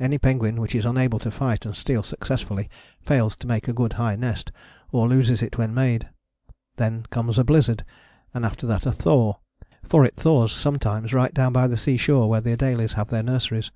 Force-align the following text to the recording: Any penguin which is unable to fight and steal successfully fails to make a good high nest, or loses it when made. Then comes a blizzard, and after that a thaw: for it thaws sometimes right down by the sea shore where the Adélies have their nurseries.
Any 0.00 0.16
penguin 0.16 0.58
which 0.58 0.74
is 0.74 0.86
unable 0.86 1.18
to 1.18 1.30
fight 1.30 1.66
and 1.66 1.76
steal 1.76 2.02
successfully 2.02 2.70
fails 3.02 3.36
to 3.36 3.46
make 3.46 3.68
a 3.68 3.74
good 3.74 3.92
high 4.00 4.16
nest, 4.16 4.50
or 4.90 5.06
loses 5.06 5.42
it 5.42 5.58
when 5.58 5.74
made. 5.74 6.08
Then 6.76 7.02
comes 7.10 7.36
a 7.38 7.44
blizzard, 7.44 7.84
and 8.32 8.46
after 8.46 8.66
that 8.66 8.86
a 8.86 8.90
thaw: 8.92 9.34
for 9.84 10.06
it 10.06 10.16
thaws 10.16 10.50
sometimes 10.52 11.12
right 11.12 11.34
down 11.34 11.52
by 11.52 11.66
the 11.66 11.76
sea 11.76 11.98
shore 11.98 12.26
where 12.26 12.40
the 12.40 12.56
Adélies 12.56 12.94
have 12.94 13.10
their 13.10 13.22
nurseries. 13.22 13.70